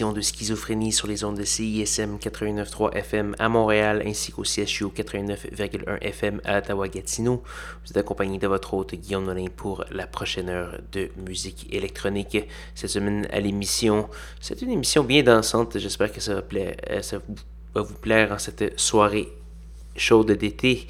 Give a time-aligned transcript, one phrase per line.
[0.00, 5.98] De Schizophrénie sur les ondes de CISM 89.3 FM à Montréal ainsi qu'au CHU 89.1
[6.00, 7.42] FM à Ottawa-Gatineau.
[7.84, 12.38] Vous êtes accompagné de votre hôte Guillaume Nolin pour la prochaine heure de musique électronique.
[12.74, 14.08] Cette semaine à l'émission,
[14.40, 15.78] c'est une émission bien dansante.
[15.78, 17.18] J'espère que ça va, euh,
[17.74, 19.28] vous plaire en cette soirée
[19.96, 20.86] chaude d'été.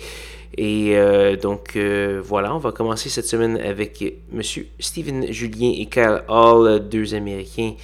[0.57, 5.87] Et euh, donc euh, voilà, on va commencer cette semaine avec Monsieur Steven Julien et
[5.87, 7.75] Kyle Hall, deux Américains.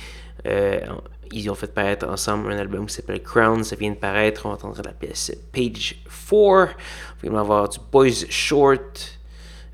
[1.32, 4.46] Ils ont fait paraître ensemble un album qui s'appelle Crown, ça vient de paraître.
[4.46, 5.96] On va entendre la pièce Page
[6.30, 6.76] 4.
[7.24, 9.18] On va avoir du Boys Short,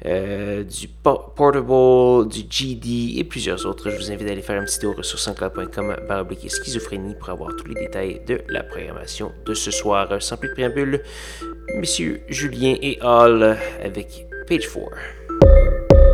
[0.04, 3.90] euh, du Portable, du GD et plusieurs autres.
[3.90, 7.54] Je vous invite à aller faire un petit tour sur sanscloud.com baroblique schizophrénie pour avoir
[7.56, 10.08] tous les détails de la programmation de ce soir.
[10.20, 11.02] Sans plus de préambule,
[11.76, 16.11] messieurs Julien et Hall avec Page 4.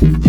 [0.00, 0.27] Yeah.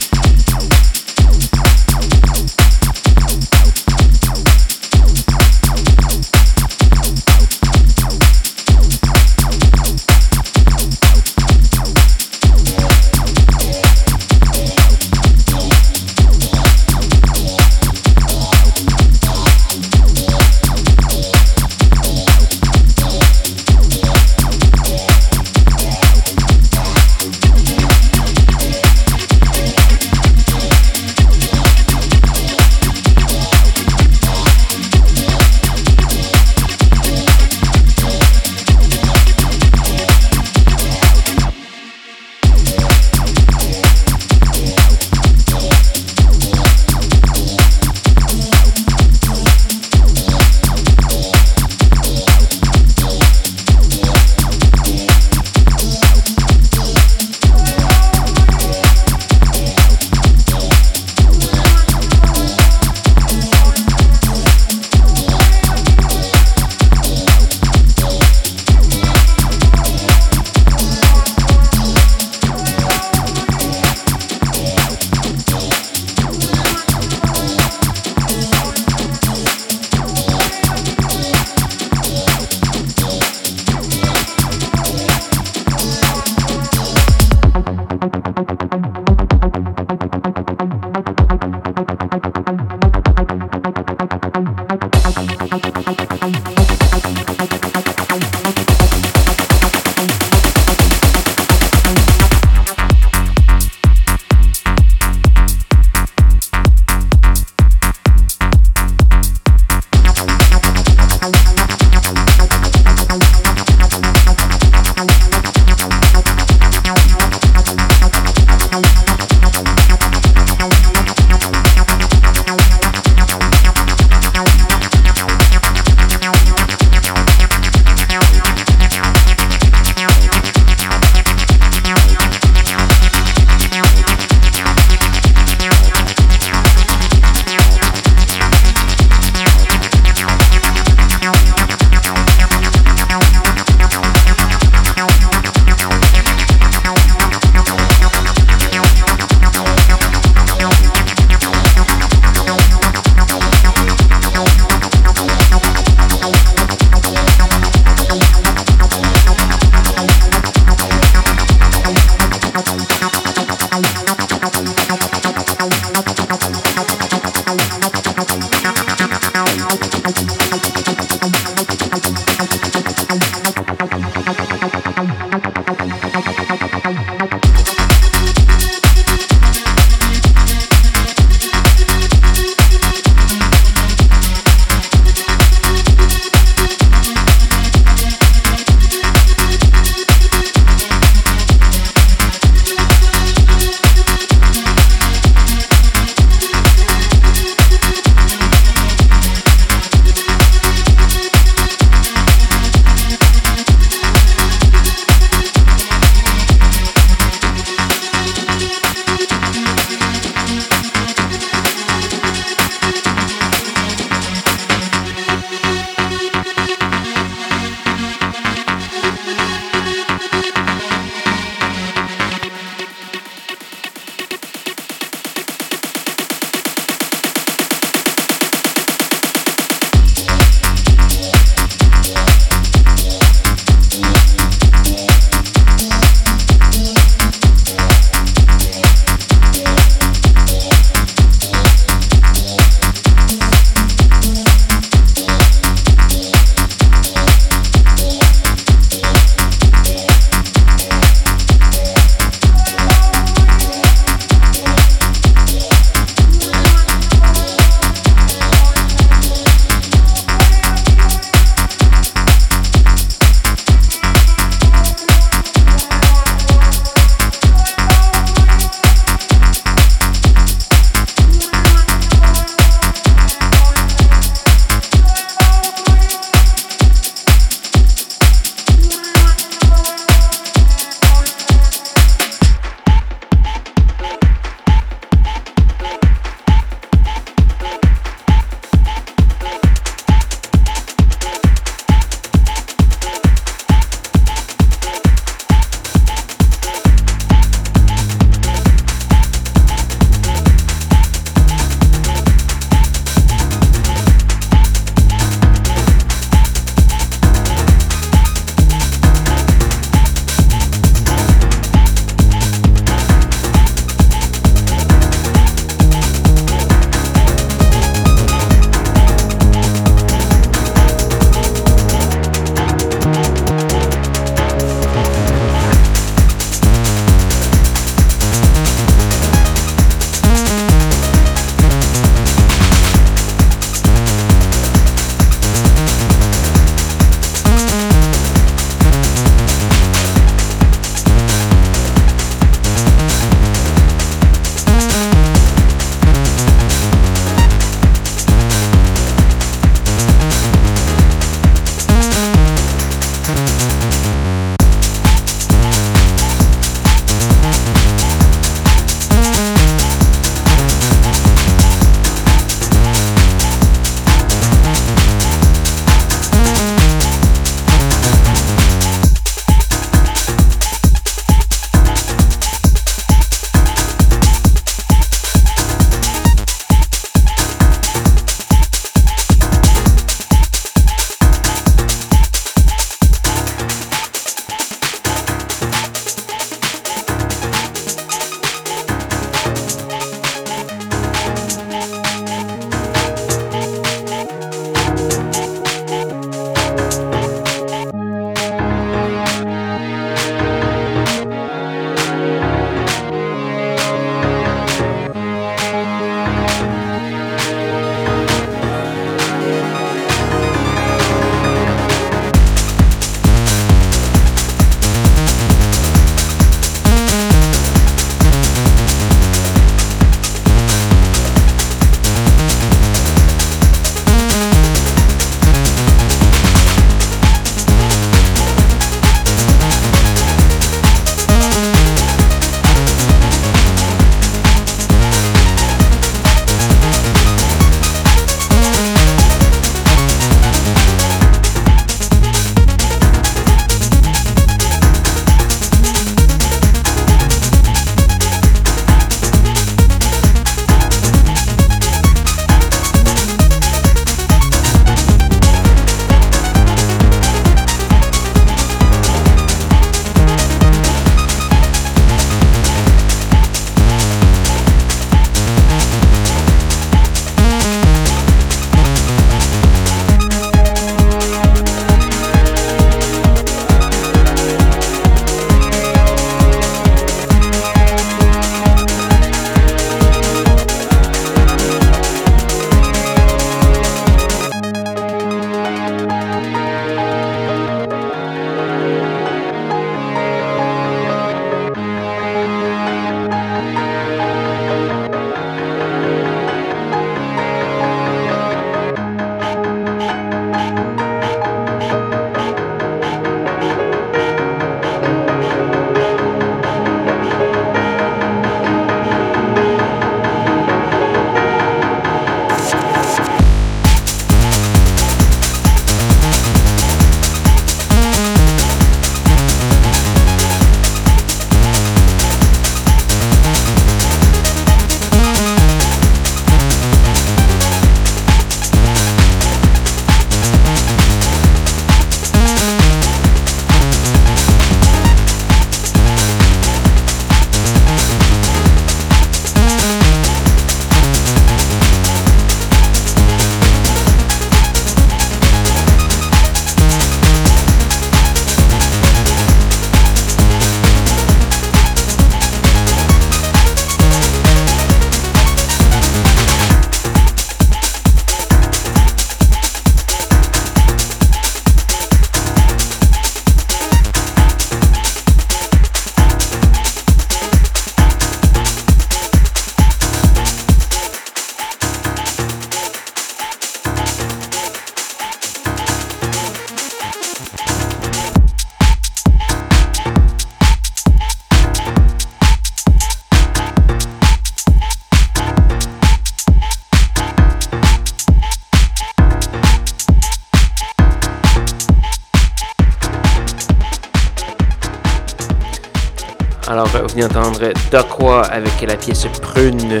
[597.22, 600.00] D'entendre Dakwa avec la pièce Prune,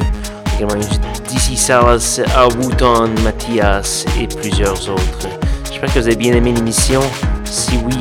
[0.56, 5.28] également DC Salas, Awuton, Mathias et plusieurs autres.
[5.70, 7.00] J'espère que vous avez bien aimé l'émission.
[7.44, 7.94] Si oui,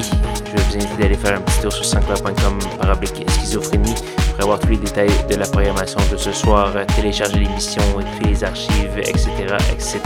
[0.43, 2.97] je vais vous inviter d'aller faire un petit tour sur sanscloud.com par
[3.27, 3.93] schizophrénie
[4.31, 8.43] pour avoir tous les détails de la programmation de ce soir, télécharger l'émission, écouter les
[8.43, 9.29] archives, etc.,
[9.71, 9.99] etc.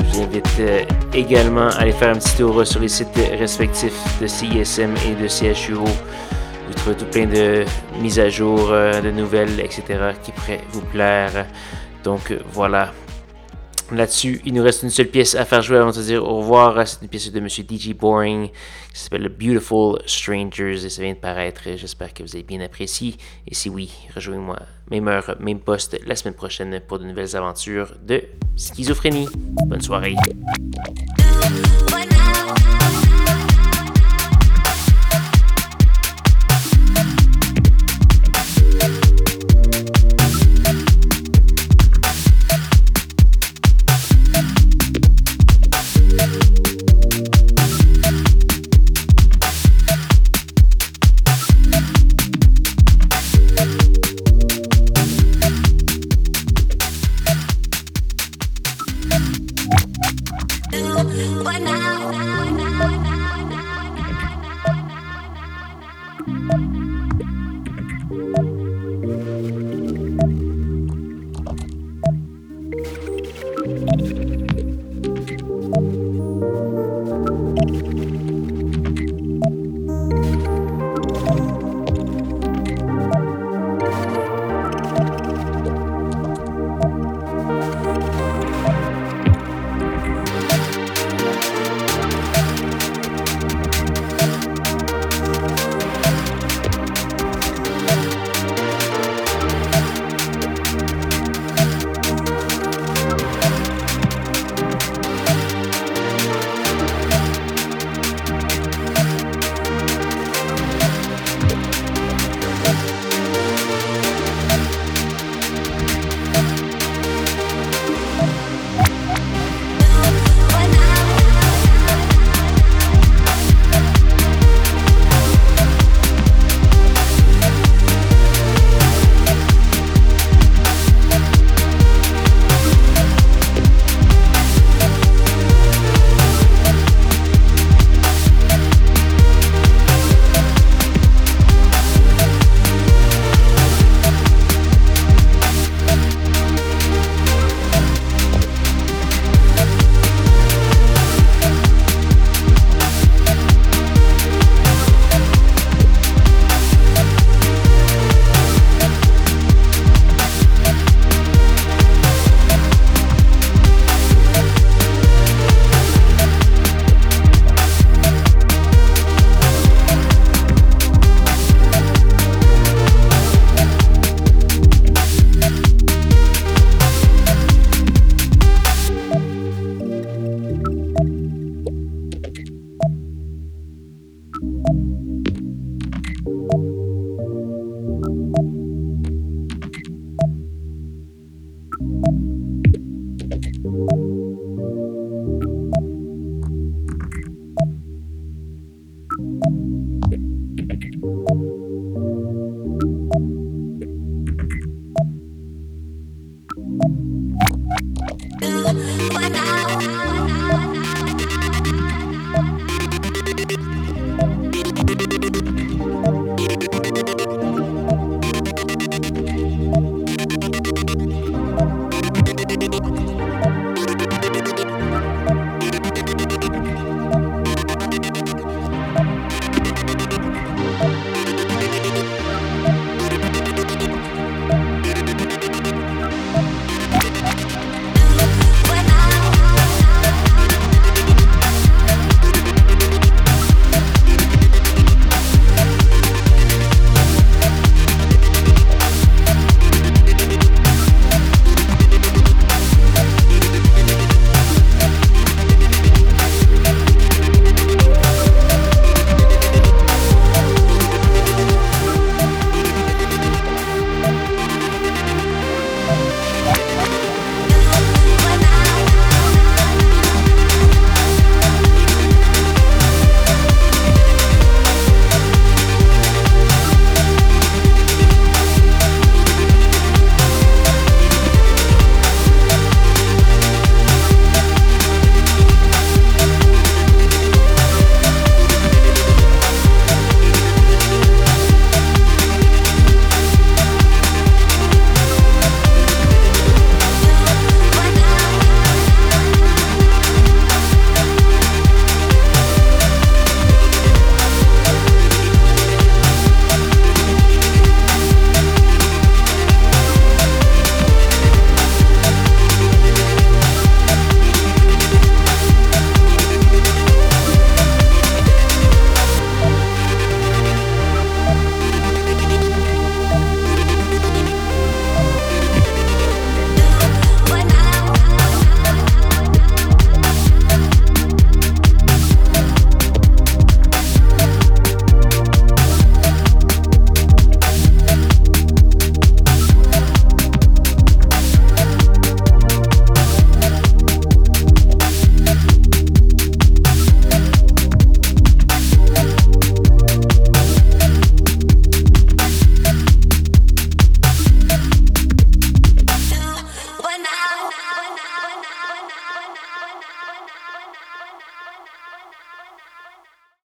[0.00, 3.06] Je vous invite euh, également à aller faire un petit tour sur les sites
[3.38, 5.84] respectifs de CISM et de CHUO
[6.94, 7.64] tout plein de
[8.00, 9.82] mises à jour, euh, de nouvelles, etc.
[10.22, 11.46] qui pourraient vous plaire.
[12.04, 12.92] Donc voilà.
[13.92, 16.86] Là-dessus, il nous reste une seule pièce à faire jouer avant de dire au revoir.
[16.88, 21.18] C'est une pièce de Monsieur DJ Boring qui s'appelle Beautiful Strangers et ça vient de
[21.18, 21.62] paraître.
[21.76, 23.14] J'espère que vous avez bien apprécié.
[23.46, 24.58] Et si oui, rejoignez-moi,
[24.90, 28.24] même heure, même poste, la semaine prochaine pour de nouvelles aventures de
[28.56, 29.28] schizophrénie.
[29.66, 30.16] Bonne soirée.